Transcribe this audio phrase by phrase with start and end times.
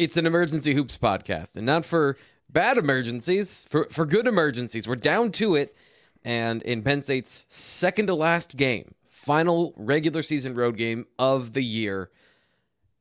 [0.00, 2.16] It's an emergency hoops podcast, and not for
[2.48, 4.88] bad emergencies, for for good emergencies.
[4.88, 5.76] We're down to it,
[6.24, 11.62] and in Penn State's second to last game, final regular season road game of the
[11.62, 12.08] year.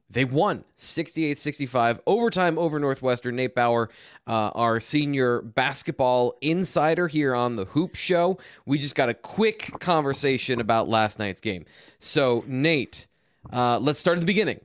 [0.09, 3.38] They won 68 65 overtime over Northwestern.
[3.38, 3.90] Nate Bauer,
[4.27, 8.40] uh, our senior basketball insider here on the Hoop Show.
[8.66, 11.63] We just got a quick conversation about last night's game.
[11.99, 13.07] So, Nate,
[13.54, 14.59] uh, let's start at the beginning.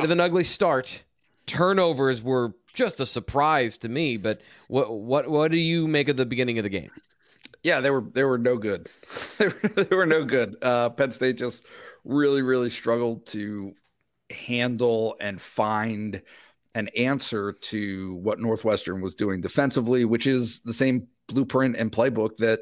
[0.00, 1.04] Better an ugly start.
[1.48, 6.16] Turnovers were just a surprise to me, but what what what do you make of
[6.16, 6.90] the beginning of the game?
[7.62, 8.88] Yeah, they were they were no good.
[9.38, 9.48] they,
[9.90, 10.56] were, no good.
[10.62, 11.66] Uh, Penn State just
[12.04, 13.74] really really struggled to
[14.30, 16.22] handle and find
[16.74, 22.36] an answer to what Northwestern was doing defensively, which is the same blueprint and playbook
[22.36, 22.60] that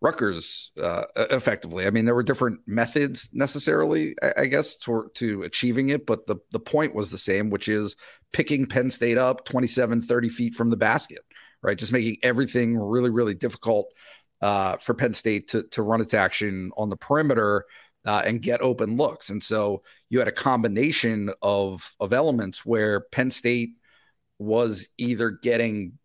[0.00, 1.86] Rutgers uh, effectively.
[1.86, 6.26] I mean, there were different methods necessarily, I, I guess, to, to achieving it, but
[6.26, 7.96] the, the point was the same, which is
[8.32, 11.20] picking Penn State up 27, 30 feet from the basket,
[11.62, 11.78] right?
[11.78, 13.92] Just making everything really, really difficult
[14.40, 17.64] uh, for Penn State to, to run its action on the perimeter
[18.06, 19.30] uh, and get open looks.
[19.30, 23.70] And so you had a combination of of elements where Penn State
[24.38, 25.98] was either getting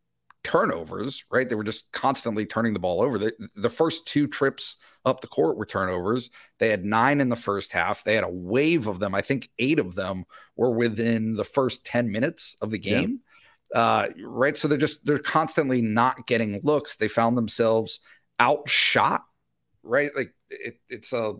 [0.43, 1.47] turnovers, right?
[1.47, 3.17] They were just constantly turning the ball over.
[3.17, 6.29] The, the first two trips up the court were turnovers.
[6.59, 8.03] They had nine in the first half.
[8.03, 9.15] They had a wave of them.
[9.15, 13.21] I think eight of them were within the first 10 minutes of the game.
[13.73, 13.79] Yeah.
[13.79, 14.57] Uh, right.
[14.57, 16.97] So they're just, they're constantly not getting looks.
[16.97, 18.01] They found themselves
[18.39, 19.23] outshot,
[19.81, 20.11] right?
[20.15, 21.33] Like it, it's a,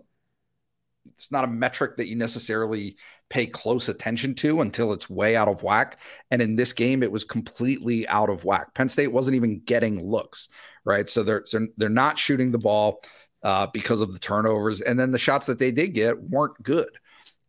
[1.06, 2.96] it's not a metric that you necessarily
[3.30, 5.98] pay close attention to until it's way out of whack.
[6.30, 8.74] And in this game, it was completely out of whack.
[8.74, 10.48] Penn State wasn't even getting looks,
[10.84, 11.08] right?
[11.08, 11.44] So they're
[11.76, 13.02] they're, not shooting the ball
[13.42, 16.90] uh, because of the turnovers, and then the shots that they did get weren't good.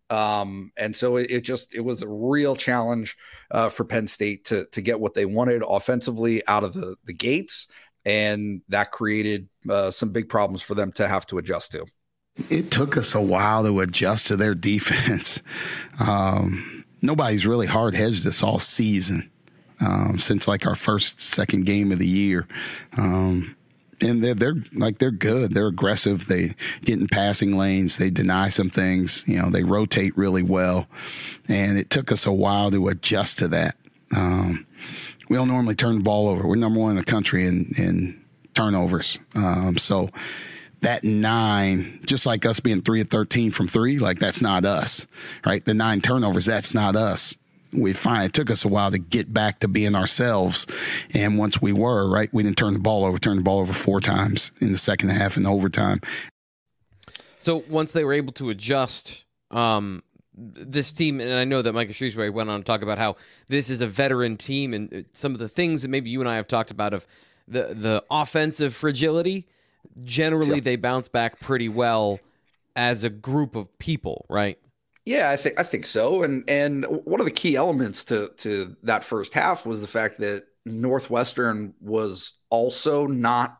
[0.10, 3.18] Um, and so it, it, just it was a real challenge
[3.50, 7.14] uh, for Penn State to to get what they wanted offensively out of the the
[7.14, 7.68] gates,
[8.06, 11.86] and that created uh, some big problems for them to have to adjust to.
[12.50, 15.42] It took us a while to adjust to their defense.
[15.98, 19.32] Um, nobody's really hard hedged us all season
[19.80, 22.48] um, since like our first, second game of the year.
[22.98, 23.56] Um,
[24.02, 25.54] and they're they're like they're good.
[25.54, 26.28] They're aggressive.
[26.28, 26.54] They
[26.84, 27.98] get in passing lanes.
[27.98, 29.24] They deny some things.
[29.26, 30.88] You know, they rotate really well,
[31.48, 33.78] and it took us a while to adjust to that.
[34.16, 34.66] Um,
[35.30, 36.46] we don't normally turn the ball over.
[36.46, 38.22] We're number one in the country in in
[38.54, 39.18] turnovers.
[39.34, 40.10] Um, so
[40.82, 45.08] that nine, just like us being three of 13 from three, like that's not us,
[45.46, 45.64] right?
[45.64, 47.36] The nine turnovers, that's not us.
[47.74, 50.66] We find it took us a while to get back to being ourselves.
[51.14, 53.74] And once we were, right, we didn't turn the ball over, turned the ball over
[53.74, 56.00] four times in the second half in overtime.
[57.38, 60.04] So once they were able to adjust, um,
[60.38, 63.16] this team, and I know that Micah Shrewsberry went on to talk about how
[63.48, 66.36] this is a veteran team and some of the things that maybe you and I
[66.36, 67.08] have talked about of
[67.48, 69.48] the the offensive fragility
[70.04, 72.20] generally they bounce back pretty well
[72.76, 74.58] as a group of people, right?
[75.06, 76.24] Yeah, I think I think so.
[76.24, 80.20] And and one of the key elements to to that first half was the fact
[80.20, 83.58] that Northwestern was also not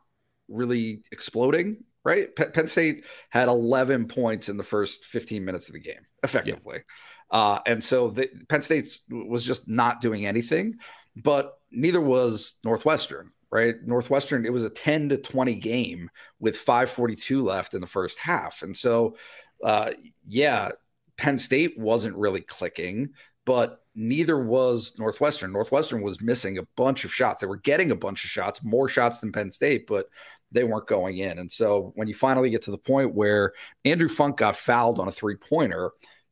[0.50, 1.84] really exploding.
[2.04, 6.84] Right, Penn State had 11 points in the first 15 minutes of the game, effectively,
[7.32, 7.40] yeah.
[7.40, 10.76] uh, and so the, Penn State was just not doing anything.
[11.16, 13.76] But neither was Northwestern right?
[13.86, 18.62] Northwestern, it was a 10 to 20 game with 542 left in the first half.
[18.62, 19.16] And so,
[19.64, 19.92] uh,
[20.28, 20.72] yeah,
[21.18, 23.12] Penn State wasn't really clicking,
[23.46, 25.54] but neither was Northwestern.
[25.54, 27.40] Northwestern was missing a bunch of shots.
[27.40, 30.08] They were getting a bunch of shots, more shots than Penn State, but
[30.52, 31.40] they weren't going in.
[31.40, 33.54] And so when you finally get to the point where
[33.86, 35.92] Andrew Funk got fouled on a three pointer,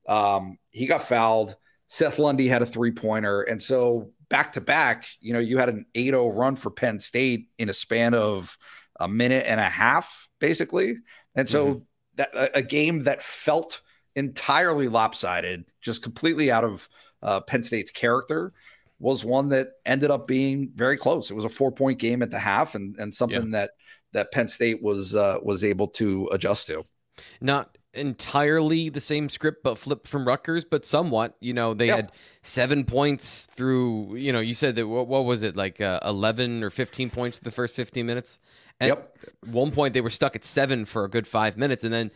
[0.10, 1.56] um, he got fouled.
[1.88, 3.44] Seth Lundy had a three pointer.
[3.44, 7.00] And so back to back, you know, you had an 8 0 run for Penn
[7.00, 8.58] State in a span of
[9.00, 10.96] a minute and a half, basically.
[11.36, 11.80] And so mm-hmm.
[12.16, 13.82] that a, a, game that felt
[14.16, 16.90] entirely lopsided, just completely out of
[17.22, 18.54] uh, Penn State's character,
[18.98, 21.30] was one that ended up being very close.
[21.30, 23.60] It was a four point game at the half, and and something yeah.
[23.60, 23.72] that
[24.14, 26.84] that Penn State was uh, was able to adjust to.
[27.40, 31.36] Not entirely the same script, but flipped from Rutgers, but somewhat.
[31.40, 31.96] You know, they Yep.
[31.96, 32.12] had
[32.42, 34.16] seven points through.
[34.16, 37.40] You know, you said that what, what was it like uh, eleven or fifteen points
[37.40, 38.40] the first fifteen minutes?
[38.80, 39.18] And Yep.
[39.52, 42.12] One point, they were stuck at seven for a good five minutes, and then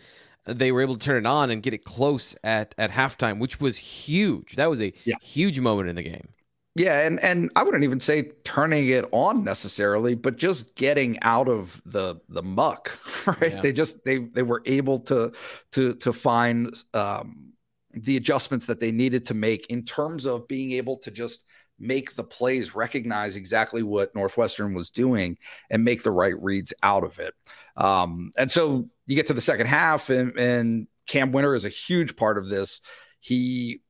[0.46, 3.60] they were able to turn it on and get it close at at halftime, which
[3.60, 4.56] was huge.
[4.56, 5.16] That was a Yeah.
[5.22, 6.30] huge moment in the game.
[6.78, 11.50] Yeah, and and I wouldn't even say turning it on necessarily, but just getting out
[11.50, 12.92] of the the muck,
[13.26, 13.54] right?
[13.54, 13.62] Yeah.
[13.62, 15.32] They just they they were able to
[15.72, 17.54] to to find um,
[17.94, 21.46] the adjustments that they needed to make in terms of being able to just
[21.80, 25.38] make the plays recognize exactly what Northwestern was doing
[25.72, 27.34] and make the right reads out of it.
[27.76, 31.70] Um, and so you get to the second half, and, and Cam Wynter is a
[31.70, 32.82] huge part of this.
[33.20, 33.82] He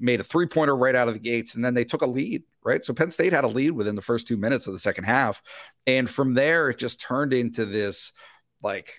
[0.00, 2.42] made a three pointer right out of the gates, and then they took a lead,
[2.64, 2.84] right?
[2.84, 5.42] So Penn State had a lead within the first two minutes of the second half.
[5.86, 8.12] And from there, it just turned into this
[8.62, 8.94] like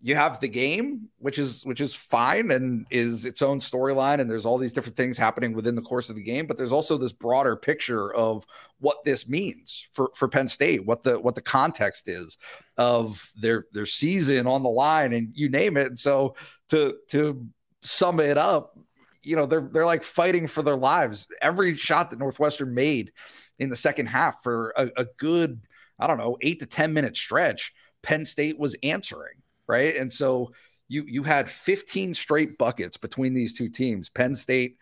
[0.00, 4.30] you have the game, which is which is fine and is its own storyline, and
[4.30, 6.96] there's all these different things happening within the course of the game, but there's also
[6.96, 8.44] this broader picture of
[8.78, 12.38] what this means for for Penn State, what the what the context is
[12.76, 15.88] of their their season on the line, and you name it.
[15.88, 16.36] And so
[16.68, 17.44] to to
[17.82, 18.78] sum it up,
[19.22, 21.28] you know they're they're like fighting for their lives.
[21.40, 23.12] Every shot that Northwestern made
[23.58, 25.60] in the second half for a, a good,
[25.98, 27.72] I don't know, eight to ten minute stretch,
[28.02, 30.52] Penn State was answering right, and so
[30.88, 34.08] you you had 15 straight buckets between these two teams.
[34.08, 34.78] Penn State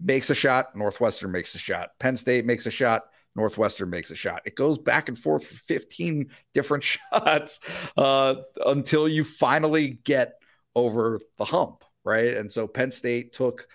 [0.00, 1.90] makes a shot, Northwestern makes a shot.
[1.98, 3.02] Penn State makes a shot,
[3.34, 4.42] Northwestern makes a shot.
[4.44, 7.60] It goes back and forth for 15 different shots
[7.96, 10.34] uh, until you finally get
[10.76, 12.36] over the hump, right?
[12.36, 13.66] And so Penn State took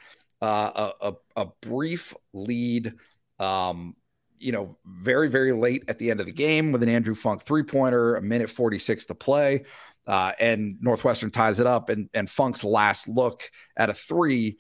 [0.42, 2.94] uh, a, a, brief lead,
[3.40, 3.96] um,
[4.38, 7.44] you know, very, very late at the end of the game with an Andrew Funk
[7.44, 9.66] three pointer, a minute 46 to play.
[10.08, 13.44] Uh, and Northwestern ties it up, and, and Funk's last look
[13.78, 14.58] at a three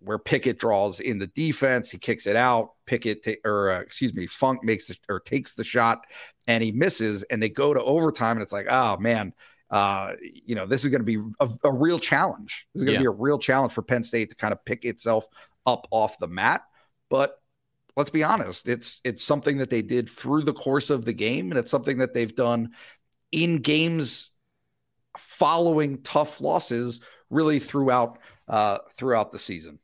[0.00, 2.72] where Pickett draws in the defense, he kicks it out.
[2.84, 6.04] Pickett, or uh, excuse me, Funk makes the, or takes the shot,
[6.46, 9.32] and he misses, and they go to overtime, and it's like, oh man,
[9.70, 12.66] uh, you know, this is going to be a, a real challenge.
[12.74, 13.10] This is going to Yeah.
[13.10, 15.26] be a real challenge for Penn State to kind of pick itself
[15.66, 16.62] up off the mat.
[17.10, 17.40] But
[17.96, 21.50] let's be honest, it's it's something that they did through the course of the game,
[21.50, 22.70] and it's something that they've done
[23.32, 24.30] in games
[25.18, 27.00] following tough losses,
[27.30, 28.18] really throughout
[28.48, 29.78] uh, throughout the season.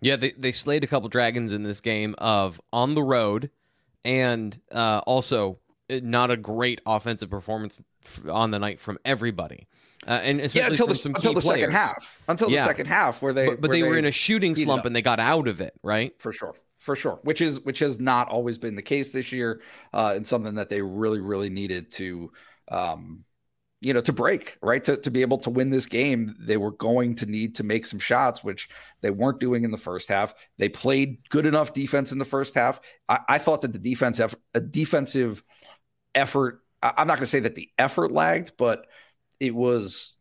[0.00, 3.50] Yeah, they they slayed a couple dragons in this game of on the road,
[4.04, 5.58] and uh, also
[5.90, 7.82] not a great offensive performance
[8.30, 9.66] on the night from everybody,
[10.06, 12.22] uh, and especially yeah, until the some until the second half.
[12.28, 12.62] Until Yeah.
[12.62, 14.94] the second half, where they But, but where they, were in a shooting slump and
[14.94, 16.12] they got out of it, right?
[16.18, 17.18] for sure, for sure.
[17.22, 19.60] Which is which has not always been the case this year,
[19.92, 22.32] uh, and something that they really really needed to,
[22.70, 23.24] um,
[23.80, 26.34] you know, to break right to to be able to win this game.
[26.40, 28.68] They were going to need to make some shots, which
[29.00, 30.34] they weren't doing in the first half.
[30.58, 32.80] They played good enough defense in the first half.
[33.08, 35.42] I, I thought that the defense eff- a defensive
[36.14, 36.60] effort.
[36.82, 38.86] I'm not going to say that the effort lagged, but
[39.38, 40.16] it was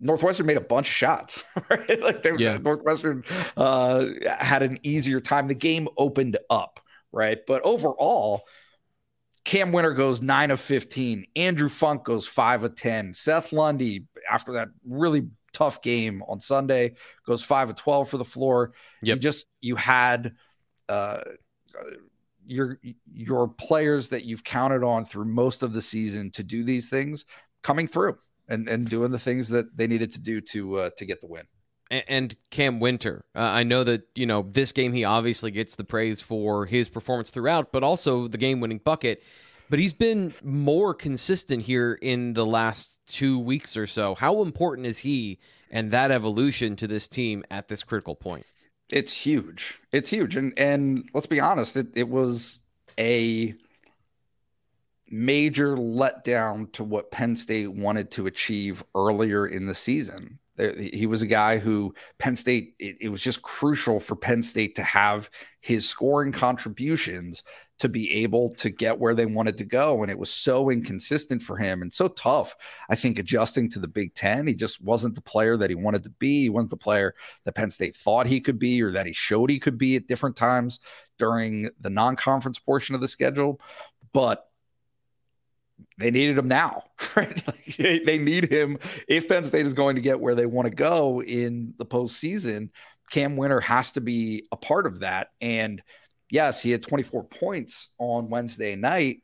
[0.00, 2.00] Northwestern made a bunch of shots, right?
[2.02, 2.56] Like they, Yeah.
[2.58, 3.24] Northwestern
[3.56, 4.06] uh,
[4.38, 5.48] had an easier time.
[5.48, 6.80] The game opened up,
[7.12, 7.38] right?
[7.46, 8.42] But overall,
[9.44, 11.26] Cam Wynter goes nine of 15.
[11.36, 13.14] Andrew Funk goes five of 10.
[13.14, 16.94] Seth Lundy, after that really tough game on Sunday,
[17.26, 18.72] goes five of 12 for the floor.
[19.02, 19.18] You Yep.
[19.20, 20.34] just, you had,
[20.88, 21.20] uh,
[22.46, 22.78] your
[23.12, 27.24] your players that you've counted on through most of the season to do these things
[27.62, 28.18] coming through
[28.48, 31.26] and and doing the things that they needed to do to uh, to get the
[31.26, 31.44] win.
[31.90, 33.24] A- and Cam Wynter.
[33.34, 34.92] Uh, I know that you know this game.
[34.92, 39.22] He obviously gets the praise for his performance throughout, but also the game-winning bucket.
[39.68, 44.16] But he's been more consistent here in the last two weeks or so.
[44.16, 45.38] How important is he
[45.70, 48.46] and that evolution to this team at this critical point?
[48.92, 49.78] It's huge.
[49.92, 50.36] It's huge.
[50.36, 52.60] And and let's be honest, it, it was
[52.98, 53.54] a
[55.08, 60.38] major letdown to what Penn State wanted to achieve earlier in the season.
[60.92, 64.74] He was a guy who Penn State, it, it was just crucial for Penn State
[64.76, 67.42] to have his scoring contributions
[67.78, 70.02] to be able to get where they wanted to go.
[70.02, 72.54] And it was so inconsistent for him and so tough,
[72.90, 74.46] I think, adjusting to the Big Ten.
[74.46, 76.42] He just wasn't the player that he wanted to be.
[76.42, 77.14] He wasn't the player
[77.44, 80.06] that Penn State thought he could be or that he showed he could be at
[80.06, 80.78] different times
[81.18, 83.60] during the non conference portion of the schedule.
[84.12, 84.49] But
[85.98, 86.84] they needed him now,
[87.16, 87.46] right?
[87.46, 90.74] Like, they, need him if Penn State is going to get where they want to
[90.74, 92.70] go in the postseason.
[93.10, 95.28] Cam Wynter has to be a part of that.
[95.40, 95.82] And
[96.30, 99.22] yes, he had 24 points on Wednesday night,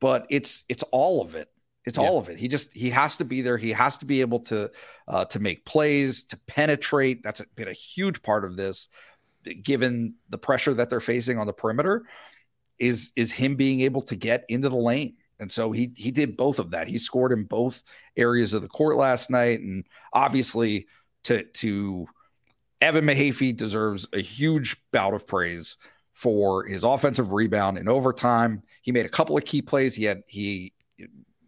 [0.00, 1.48] but it's it's all of it.
[1.84, 2.04] It's yeah.
[2.04, 2.38] all of it.
[2.38, 3.56] He just he has to be there.
[3.56, 4.70] He has to be able to
[5.08, 7.22] uh, to make plays, to penetrate.
[7.22, 8.88] That's been a huge part of this,
[9.62, 12.04] given the pressure that they're facing on the perimeter.
[12.78, 16.36] Is is him being able to get into the lane, and so he he did
[16.36, 16.86] both of that.
[16.86, 17.82] He scored in both
[18.16, 20.86] areas of the court last night, and obviously
[21.24, 22.06] to to
[22.80, 25.76] Evan Mahaffey deserves a huge bout of praise
[26.14, 28.62] for his offensive rebound in overtime.
[28.82, 29.96] He made a couple of key plays.
[29.96, 30.72] He had he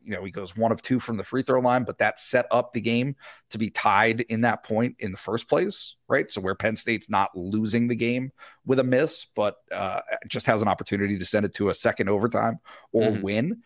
[0.04, 2.46] you know, he goes one of two from the free throw line, but that set
[2.50, 3.16] up the game
[3.50, 6.30] to be tied in that point in the first place, right?
[6.30, 8.30] So where Penn State's not losing the game
[8.66, 12.08] with a miss, but uh, just has an opportunity to send it to a second
[12.08, 12.58] overtime
[12.92, 13.22] or mm-hmm.
[13.22, 13.62] win.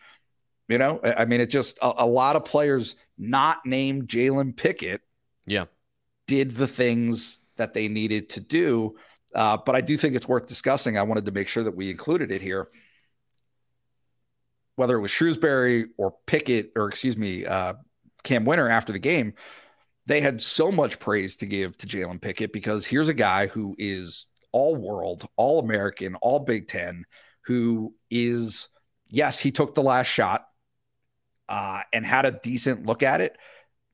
[0.69, 5.01] You know, I mean, it just a, a lot of players not named Jalen Pickett,
[5.45, 5.65] yeah,
[6.27, 8.95] did the things that they needed to do.
[9.35, 10.97] Uh, but I do think it's worth discussing.
[10.97, 12.69] I wanted to make sure that we included it here
[14.79, 17.73] whether it was Shrewsberry or Pickett, or excuse me, uh,
[18.23, 19.33] Cam Wynter after the game,
[20.05, 23.75] they had so much praise to give to Jalen Pickett because here's a guy who
[23.77, 27.03] is all world, all American, all Big Ten,
[27.43, 28.69] who is,
[29.09, 30.47] yes, he took the last shot
[31.49, 33.37] uh, and had a decent look at it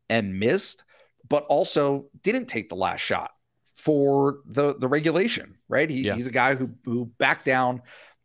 [0.10, 0.84] and missed,
[1.28, 3.32] but also didn't take the last shot
[3.74, 5.90] for the the regulation, right?
[5.90, 6.16] He, yeah.
[6.16, 7.82] He's a guy who who backed down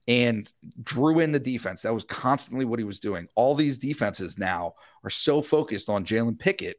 [0.09, 0.51] and
[0.83, 1.83] drew in the defense.
[1.83, 3.29] That was constantly what he was doing.
[3.37, 6.79] All these defenses now are so focused on Jalen Pickett,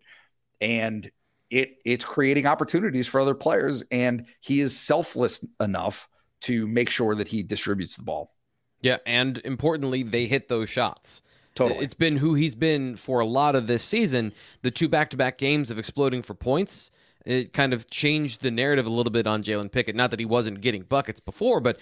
[0.59, 1.09] and
[1.49, 3.83] it it's creating opportunities for other players.
[3.91, 6.07] And he is selfless enough
[6.41, 8.33] to make sure that he distributes the ball.
[8.81, 11.21] Yeah, and importantly, they hit those shots.
[11.55, 11.83] Totally.
[11.83, 14.33] It's been who he's been for a lot of this season.
[14.61, 16.91] The two back to back games of exploding for points.
[17.25, 19.95] It kind of changed the narrative a little bit on Jalen Pickett.
[19.95, 21.77] Not that he wasn't getting buckets before, but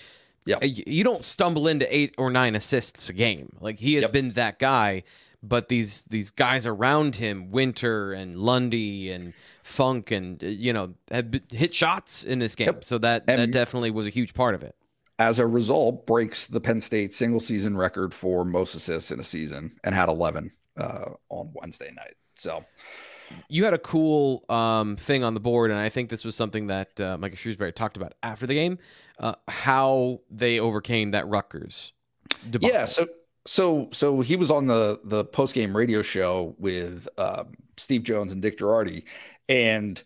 [0.46, 0.58] yeah.
[0.58, 3.56] Uh, you don't stumble into eight or nine assists a game.
[3.60, 4.12] Like he has yep.
[4.12, 5.04] been that guy,
[5.44, 9.34] but these these guys around him, Wynter and Lundy and
[9.64, 12.68] Funk, and uh, you know, have hit shots in this game.
[12.68, 12.84] Yep.
[12.84, 14.76] So that and that definitely was a huge part of it.
[15.20, 19.24] As a result, breaks the Penn State single season record for most assists in a
[19.24, 22.16] season and had 11 uh, on Wednesday night.
[22.36, 22.64] So
[23.48, 26.68] you had a cool um, thing on the board, and I think this was something
[26.68, 28.80] that uh, Micah Shrewsberry talked about after the game,
[29.20, 31.94] uh, how they overcame that Rutgers
[32.50, 32.76] debacle.
[32.76, 33.08] Yeah, so
[33.46, 38.32] so so he was on the the post game radio show with um, Steve Jones
[38.32, 39.04] and Dick Jerardi,
[39.48, 40.02] and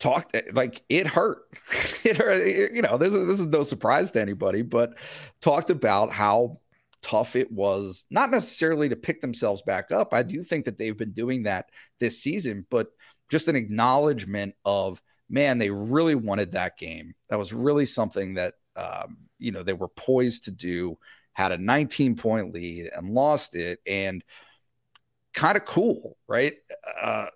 [0.00, 1.38] talked like it hurt.
[2.04, 2.72] it hurt.
[2.72, 4.94] You know, this is this is no surprise to anybody, but
[5.40, 6.60] talked about how
[7.04, 10.14] tough it was, not necessarily to pick themselves back up.
[10.14, 11.68] I do think that they've been doing that
[12.00, 12.88] this season, but
[13.30, 17.14] just an acknowledgement of, man, they really wanted that game.
[17.28, 20.96] That was really something that, um, you know, they were poised to do,
[21.34, 23.80] had a 19 point lead and lost it.
[23.86, 24.24] And
[25.34, 26.54] kind of cool, right?
[27.02, 27.26] Uh,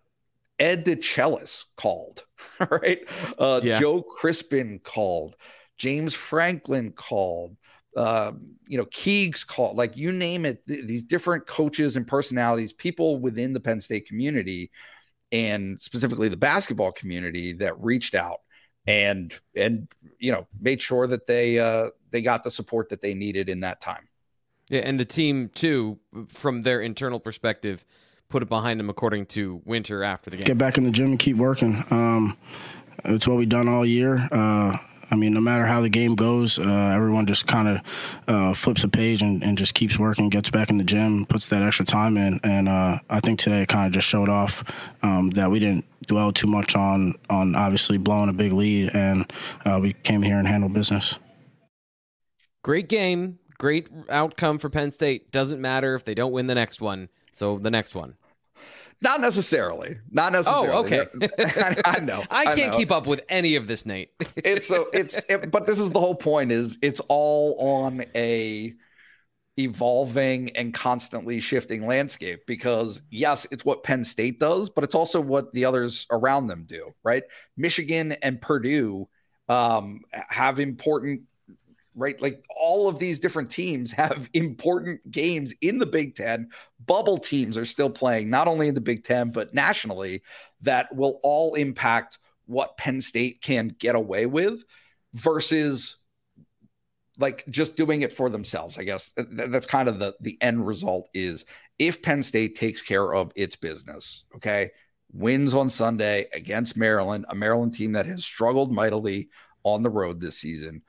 [0.58, 2.24] Ed DeChellis called,
[2.70, 3.00] right?
[3.38, 3.78] Uh, yeah.
[3.78, 5.36] Joe Crispin called,
[5.76, 7.56] James Franklin called
[7.96, 8.32] uh,
[8.68, 13.18] you know, Keegs call, like you name it, th- these different coaches and personalities, people
[13.18, 14.70] within the Penn State community
[15.32, 18.38] and specifically the basketball community that reached out
[18.86, 19.88] and and
[20.18, 23.60] you know made sure that they uh they got the support that they needed in
[23.60, 24.04] that time.
[24.70, 25.98] Yeah, and the team too,
[26.28, 27.84] from their internal perspective,
[28.28, 30.44] put it behind them according to Wynter after the game.
[30.44, 31.84] Get back in the gym and keep working.
[31.90, 32.36] Um,
[33.04, 34.28] it's what we've done all year.
[34.30, 34.76] Uh,
[35.10, 37.80] I mean, no matter how the game goes, uh, everyone just kind of
[38.28, 41.46] uh, flips a page and, and, just keeps working, gets back in the gym, puts
[41.46, 42.40] that extra time in.
[42.44, 44.62] And uh, I think today it kind of just showed off
[45.02, 49.32] um, that we didn't dwell too much on on obviously blowing a big lead, and
[49.64, 51.18] uh, we came here and handled business.
[52.62, 55.30] Great game, great outcome for Penn State.
[55.30, 57.08] Doesn't matter if they don't win the next one.
[57.32, 58.14] So the next one.
[59.00, 59.98] Not necessarily.
[60.10, 60.68] Not necessarily.
[60.70, 61.06] Oh, okay.
[61.38, 62.24] I, I, know.
[62.30, 62.78] I can't know.
[62.78, 64.10] keep up with any of this, Nate.
[64.36, 68.74] it's so it's it, but this is the whole point is it's all on a
[69.56, 75.20] evolving and constantly shifting landscape because yes, it's what Penn State does, but it's also
[75.20, 77.24] what the others around them do, right?
[77.56, 79.08] Michigan and Purdue
[79.48, 81.22] um, have important
[81.98, 82.20] right?
[82.22, 86.48] Like all of these different teams have important games in the Big Ten.
[86.86, 90.22] Bubble teams are still playing, not only in the Big Ten, but nationally,
[90.62, 94.64] that will all impact what Penn State can get away with
[95.12, 95.96] versus
[97.18, 98.78] like just doing it for themselves.
[98.78, 101.44] I guess that's kind of the, the end result is
[101.78, 104.70] if Penn State takes care of its business, okay,
[105.12, 109.28] wins on Sunday against Maryland, a Maryland team that has struggled mightily
[109.64, 110.82] on the road this season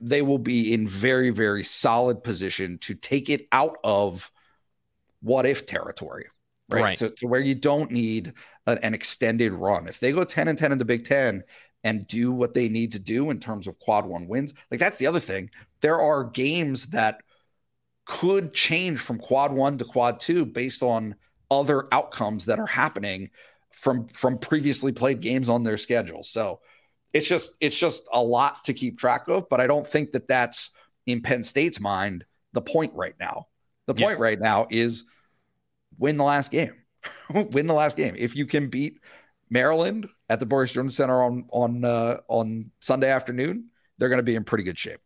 [0.00, 4.30] they will be in very, very solid position to take it out of
[5.22, 6.26] what if territory,
[6.68, 6.82] right?
[6.82, 6.98] Right.
[6.98, 8.32] So, to where you don't need
[8.66, 9.88] an, an extended run.
[9.88, 11.42] If they go 10 and 10 in the Big Ten
[11.84, 14.98] and do what they need to do in terms of quad one wins, like that's
[14.98, 15.50] the other thing.
[15.80, 17.20] There are games that
[18.04, 21.16] could change from quad one to quad two based on
[21.50, 23.30] other outcomes that are happening
[23.72, 26.22] from from previously played games on their schedule.
[26.22, 26.60] So
[27.12, 30.28] it's just it's just a lot to keep track of, but I don't think that
[30.28, 30.70] that's
[31.06, 33.46] in Penn State's mind the point right now.
[33.86, 34.06] The Yeah.
[34.06, 35.04] point right now is
[35.98, 36.74] win the last game.
[37.30, 38.14] win the last game.
[38.18, 39.00] If you can beat
[39.50, 43.66] Maryland at the Bryce Jordan Center on on uh, on Sunday afternoon,
[43.98, 45.00] they're going to be in pretty good shape.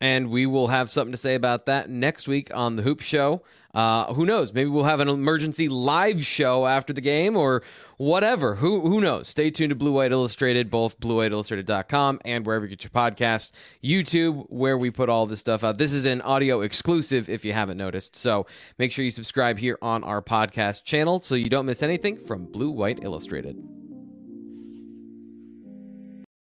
[0.00, 3.42] And we will have something to say about that next week on the Hoop Show.
[3.76, 4.54] Uh, who knows?
[4.54, 7.62] Maybe we'll have an emergency live show after the game or
[7.98, 8.54] whatever.
[8.54, 9.28] Who who knows?
[9.28, 13.52] Stay tuned to Blue White Illustrated, both bluewhiteillustrated.com and wherever you get your podcasts.
[13.84, 15.76] YouTube, where we put all this stuff out.
[15.76, 18.16] This is an audio exclusive if you haven't noticed.
[18.16, 18.46] So
[18.78, 22.46] make sure you subscribe here on our podcast channel so you don't miss anything from
[22.46, 23.62] Blue White Illustrated.